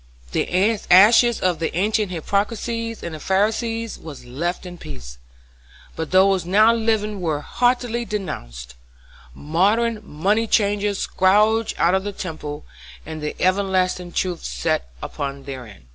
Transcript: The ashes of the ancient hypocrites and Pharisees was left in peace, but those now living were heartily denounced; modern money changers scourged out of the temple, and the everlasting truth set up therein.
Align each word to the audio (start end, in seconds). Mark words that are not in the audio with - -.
The 0.31 0.49
ashes 0.89 1.39
of 1.41 1.59
the 1.59 1.77
ancient 1.77 2.09
hypocrites 2.09 2.67
and 3.03 3.21
Pharisees 3.21 3.99
was 3.99 4.25
left 4.25 4.65
in 4.65 4.79
peace, 4.79 5.19
but 5.95 6.09
those 6.09 6.43
now 6.43 6.73
living 6.73 7.21
were 7.21 7.41
heartily 7.41 8.03
denounced; 8.03 8.73
modern 9.35 9.99
money 10.03 10.47
changers 10.47 10.97
scourged 11.01 11.75
out 11.77 11.93
of 11.93 12.03
the 12.03 12.13
temple, 12.13 12.65
and 13.05 13.21
the 13.21 13.35
everlasting 13.39 14.11
truth 14.11 14.43
set 14.43 14.89
up 15.03 15.17
therein. 15.45 15.85